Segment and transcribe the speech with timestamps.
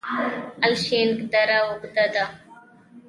[0.65, 2.25] الیشنګ دره اوږده ده؟